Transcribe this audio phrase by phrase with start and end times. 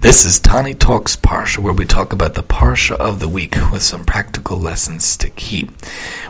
[0.00, 3.82] This is Tani Talks Parsha, where we talk about the Parsha of the week with
[3.82, 5.72] some practical lessons to keep.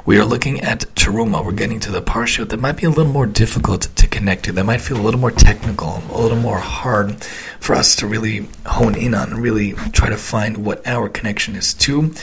[0.06, 1.44] We are looking at Teruma.
[1.44, 4.52] We're getting to the Parsha that might be a little more difficult to connect to,
[4.52, 7.22] that might feel a little more technical, a little more hard
[7.60, 11.54] for us to really hone in on, and really try to find what our connection
[11.54, 12.14] is to.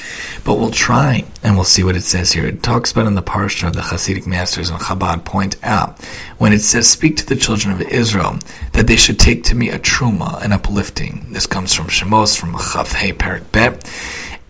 [0.43, 2.48] But we'll try and we'll see what it says here.
[2.48, 6.04] It talks about in the Parsha, of the Hasidic masters and Chabad point out,
[6.39, 8.39] when it says, Speak to the children of Israel,
[8.73, 12.54] that they should take to me a Truma, an uplifting this comes from Shemos, from
[12.54, 13.84] Chaf Hey Perek Bet.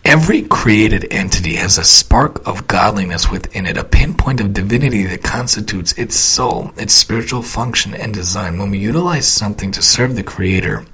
[0.04, 5.24] Every created entity has a spark of godliness within it, a pinpoint of divinity that
[5.24, 8.56] constitutes its soul, its spiritual function and design.
[8.56, 10.86] When we utilize something to serve the Creator,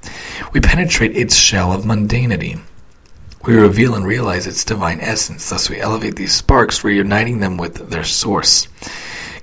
[0.54, 2.58] we penetrate its shell of mundanity.
[3.44, 7.90] We reveal and realize its divine essence, thus we elevate these sparks, reuniting them with
[7.90, 8.66] their source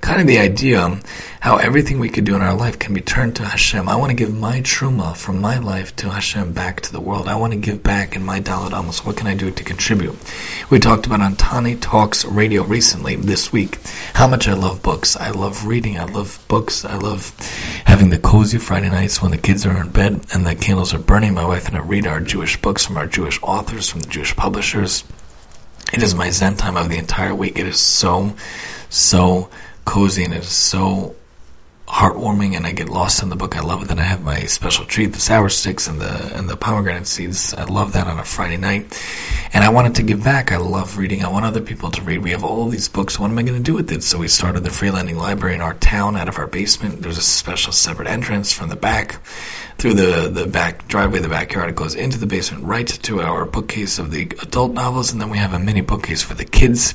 [0.00, 1.00] kind of the idea um,
[1.40, 3.88] how everything we could do in our life can be turned to Hashem.
[3.88, 7.28] I want to give my truma from my life to Hashem back to the world.
[7.28, 9.04] I want to give back in my Dalet Amos.
[9.04, 10.16] What can I do to contribute?
[10.70, 13.78] We talked about on Tani Talks Radio recently this week
[14.14, 15.16] how much I love books.
[15.16, 15.98] I love reading.
[15.98, 16.84] I love books.
[16.84, 17.34] I love
[17.84, 20.98] having the cozy Friday nights when the kids are in bed and the candles are
[20.98, 21.34] burning.
[21.34, 24.34] My wife and I read our Jewish books from our Jewish authors, from the Jewish
[24.34, 25.04] publishers.
[25.92, 27.58] It is my Zen time of the entire week.
[27.58, 28.34] It is so,
[28.88, 29.50] so
[29.90, 31.16] cozy and it is so
[31.90, 33.56] heartwarming and I get lost in the book.
[33.56, 36.48] I love it that I have my special treat, the sour sticks and the and
[36.48, 37.52] the pomegranate seeds.
[37.54, 38.96] I love that on a Friday night.
[39.52, 40.52] And I wanted to give back.
[40.52, 41.24] I love reading.
[41.24, 42.18] I want other people to read.
[42.18, 43.18] We have all these books.
[43.18, 44.04] What am I going to do with it?
[44.04, 47.02] So we started the freelanding library in our town out of our basement.
[47.02, 49.20] There's a special separate entrance from the back
[49.80, 51.70] through the, the back driveway, the backyard.
[51.70, 55.30] It goes into the basement, right to our bookcase of the adult novels, and then
[55.30, 56.94] we have a mini bookcase for the kids.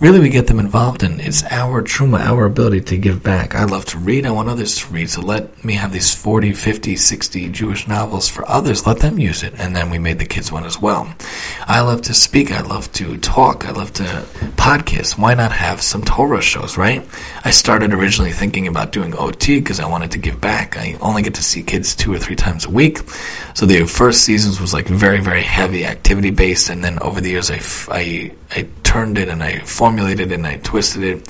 [0.00, 3.54] Really, we get them involved, and it's our truma, our ability to give back.
[3.54, 4.25] I love to read.
[4.26, 5.08] I want others to read.
[5.08, 8.86] So let me have these 40, 50, 60 Jewish novels for others.
[8.86, 9.54] Let them use it.
[9.58, 11.14] And then we made the kids one as well.
[11.66, 12.50] I love to speak.
[12.50, 13.66] I love to talk.
[13.66, 14.04] I love to
[14.56, 15.18] podcast.
[15.18, 17.06] Why not have some Torah shows, right?
[17.44, 20.76] I started originally thinking about doing OT because I wanted to give back.
[20.76, 22.98] I only get to see kids two or three times a week.
[23.54, 26.68] So the first seasons was like very, very heavy activity based.
[26.68, 27.60] And then over the years, I,
[27.90, 31.28] I, I turned it and I formulated it and I twisted it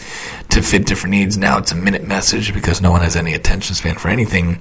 [0.50, 1.36] to fit different needs.
[1.36, 4.60] Now it's a minute message because no one has any attention span for anything.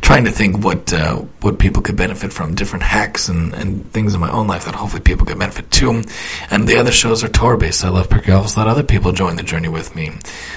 [0.00, 4.14] Trying to think what uh, what people could benefit from, different hacks and, and things
[4.14, 6.02] in my own life that hopefully people could benefit too.
[6.50, 7.84] And the other shows are Torah based.
[7.84, 8.56] I love Pirkei Avos.
[8.56, 10.06] Let other people join the journey with me.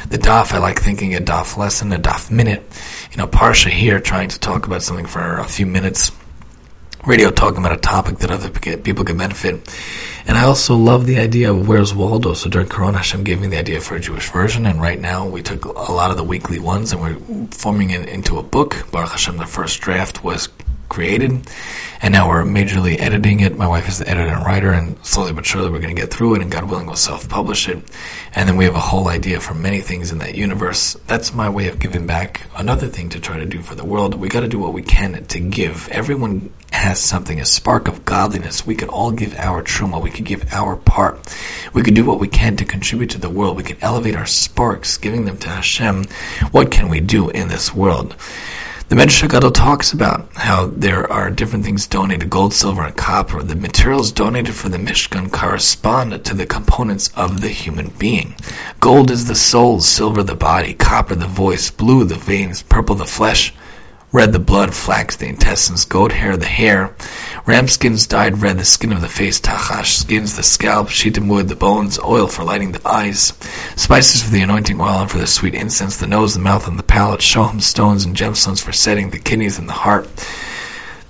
[0.07, 2.63] The Daf, I like thinking a Daf lesson, a Daf minute.
[3.11, 6.13] You know, Parsha here, trying to talk about something for a few minutes
[7.05, 9.55] radio talking about a topic that other people can benefit.
[10.27, 12.33] And I also love the idea of Where's Waldo?
[12.33, 15.27] So during Corona, Hashem gave me the idea for a Jewish version, and right now
[15.27, 18.85] we took a lot of the weekly ones and we're forming it into a book.
[18.91, 20.49] Baruch Hashem, the first draft was
[20.89, 21.47] created,
[22.01, 23.57] and now we're majorly editing it.
[23.57, 26.11] My wife is the editor and writer, and slowly but surely we're going to get
[26.11, 27.77] through it, and God willing, we'll self-publish it.
[28.35, 30.95] And then we have a whole idea for many things in that universe.
[31.07, 32.41] That's my way of giving back.
[32.55, 34.15] Another thing to try to do for the world.
[34.15, 35.87] We got to do what we can to give.
[35.89, 38.65] Everyone has something, a spark of godliness.
[38.65, 40.01] We could all give our truma.
[40.01, 41.35] We could give our part.
[41.73, 43.57] We could do what we can to contribute to the world.
[43.57, 46.05] We could elevate our sparks, giving them to Hashem.
[46.51, 48.15] What can we do in this world?
[48.89, 53.43] The Medrash Gadol talks about how there are different things donated, gold, silver, and copper.
[53.43, 58.33] The materials donated for the Mishkan correspond to the components of the human being.
[58.79, 63.05] Gold is the soul, silver the body, copper the voice, blue the veins, purple the
[63.05, 63.53] flesh,
[64.11, 66.95] red the blood, flax the intestines, goat hair the hair,
[67.45, 71.47] ram skins dyed red the skin of the face, tachash skins the scalp, shittim wood
[71.47, 73.33] the bones, oil for lighting the eyes,
[73.75, 76.79] spices for the anointing oil and for the sweet incense, the nose, the mouth, and
[76.79, 80.07] the palate, shoham stones and gemstones for setting the kidneys and the heart,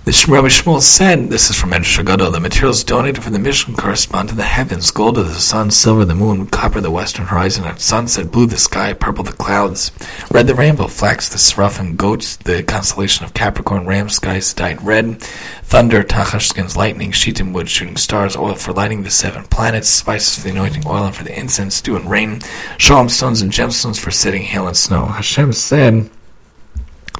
[0.06, 4.34] Rabbi Shmuel said, this is from Medrash the materials donated for the Mishkan correspond to
[4.34, 8.32] the heavens, gold of the sun, silver the moon, copper the western horizon, and sunset,
[8.32, 9.92] blue the sky, purple the clouds,
[10.30, 15.20] red the rainbow, flax the seraphim, goats the constellation of Capricorn, ram skies dyed red,
[15.64, 20.36] thunder, tachash skins, lightning, shittim wood, shooting stars, oil for lighting the seven planets, spices
[20.36, 22.40] for the anointing oil and for the incense, dew and rain,
[22.78, 25.04] shoham stones and gemstones for setting hail and snow.
[25.04, 26.08] Hashem said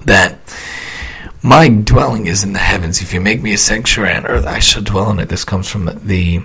[0.06, 0.38] that
[1.43, 3.01] my dwelling is in the heavens.
[3.01, 5.29] If you make me a sanctuary on earth, I shall dwell in it.
[5.29, 6.43] This comes from the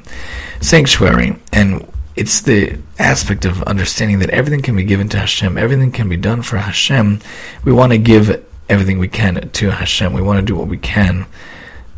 [0.62, 1.36] sanctuary.
[1.52, 6.08] And it's the aspect of understanding that everything can be given to Hashem, everything can
[6.08, 7.20] be done for Hashem.
[7.66, 10.14] We want to give everything we can to Hashem.
[10.14, 11.26] We want to do what we can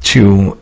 [0.04, 0.58] to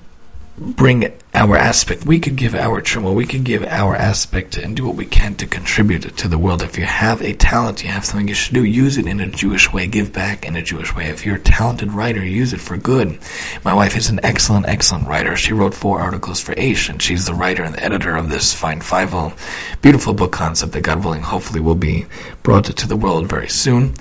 [0.58, 2.06] bring our aspect.
[2.06, 5.36] We could give our truma, we could give our aspect and do what we can
[5.36, 6.62] to contribute to the world.
[6.62, 9.28] If you have a talent, you have something you should do, use it in a
[9.28, 11.08] Jewish way, give back in a Jewish way.
[11.08, 13.20] If you're a talented writer, use it for good.
[13.66, 15.36] My wife is an excellent, excellent writer.
[15.36, 18.54] She wrote four articles for Aish, and she's the writer and the editor of this
[18.54, 19.06] fine five
[19.82, 22.06] beautiful book concept that God willing, hopefully will be
[22.44, 23.94] brought to the world very soon.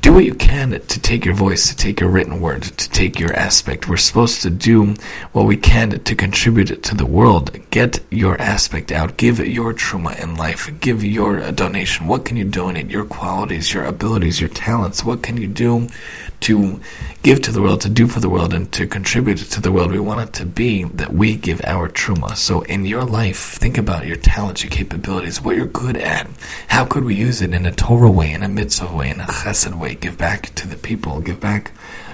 [0.00, 3.20] Do what you can to take your voice, to take your written word, to take
[3.20, 3.88] your aspect.
[3.88, 4.94] We're supposed to do
[5.32, 7.58] what we can to contribute to the world.
[7.70, 9.16] Get your aspect out.
[9.16, 10.70] Give your truma in life.
[10.80, 12.06] Give your uh, donation.
[12.06, 12.90] What can you donate?
[12.90, 15.04] Your qualities, your abilities, your talents.
[15.04, 15.88] What can you do
[16.40, 16.80] to
[17.22, 19.92] give to the world, to do for the world, and to contribute to the world?
[19.92, 22.36] We want it to be that we give our truma.
[22.36, 26.28] So in your life, think about your talents, your capabilities, what you're good at.
[26.68, 29.24] How could we use it in a Torah way, in a mitzvah way, in a
[29.24, 29.94] chesed way?
[29.94, 31.20] Give back to the people.
[31.20, 31.72] Give back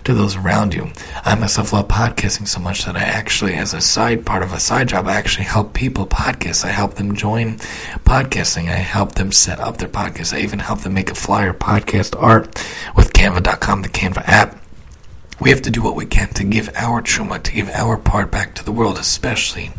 [0.08, 0.90] to those around you.
[1.22, 4.58] I myself love podcasting so much that I actually, as a side part of a
[4.58, 6.64] side job, I actually help people podcast.
[6.64, 7.58] I help them join
[8.06, 8.70] podcasting.
[8.70, 10.32] I help them set up their podcast.
[10.32, 12.46] I even help them make a flyer podcast art
[12.96, 14.58] with Canva.com, the Canva app.
[15.40, 18.30] We have to do what we can to give our truma, to give our part
[18.30, 19.72] back to the world, especially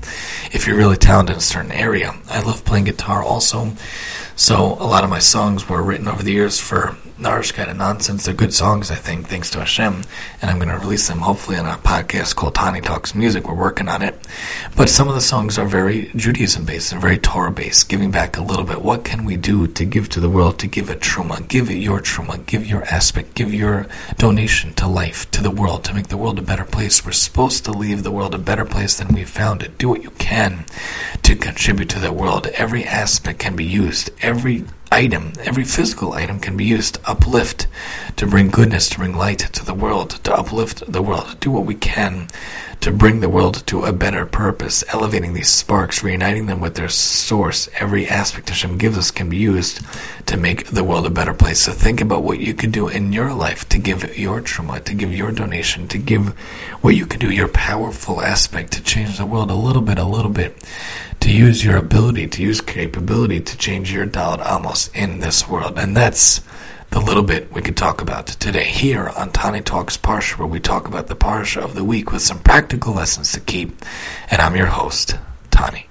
[0.52, 2.14] if you're really talented in a certain area.
[2.30, 3.74] I love playing guitar also,
[4.36, 7.76] so a lot of my songs were written over the years for Narish kind of
[7.76, 8.24] nonsense.
[8.24, 10.04] They're good songs, I think, thanks to Hashem.
[10.42, 13.46] And I'm going to release them hopefully on a podcast called Tani Talks Music.
[13.46, 14.16] We're working on it.
[14.78, 18.38] But some of the songs are very Judaism based and very Torah based, giving back
[18.38, 18.82] a little bit.
[18.82, 21.46] What can we do to give to the world, to give a truma?
[21.50, 23.88] Give it your truma, give your aspect, give your
[24.18, 27.06] donation to life, to the world, to make the world a better place.
[27.06, 29.78] We're supposed to leave the world a better place than we found it.
[29.78, 30.66] Do what you can
[31.24, 32.48] to contribute to the world.
[32.48, 34.10] Every aspect can be used.
[34.22, 37.68] Every item, every physical item can be used to uplift,
[38.16, 41.66] to bring goodness, to bring light to the world, to uplift the world, do what
[41.66, 42.28] we can
[42.82, 46.88] to bring the world to a better purpose, elevating these sparks, reuniting them with their
[46.88, 47.68] source.
[47.78, 49.82] Every aspect Hashem gives us can be used
[50.28, 51.60] to make the world a better place.
[51.60, 54.94] So think about what you could do in your life to give your truma, to
[54.94, 56.30] give your donation, to give
[56.82, 60.06] what you can do, your powerful aspect to change the world a little bit, a
[60.06, 60.64] little bit
[61.20, 65.78] to use your ability, to use capability to change your Dalet Amos in this world.
[65.78, 66.42] And that's
[66.92, 70.60] the little bit we could talk about today here on Tani Talks Parsha, where we
[70.60, 73.84] talk about the Parsha of the week with some practical lessons to keep.
[74.32, 75.18] And I'm your host,
[75.52, 75.89] Tani.